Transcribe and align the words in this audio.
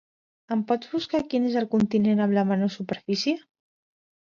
Em 0.55 0.63
pots 0.71 0.89
buscar 0.93 1.21
quin 1.35 1.47
és 1.51 1.59
el 1.63 1.69
continent 1.75 2.25
amb 2.27 2.41
la 2.41 2.49
menor 2.55 2.77
superfície? 2.81 3.41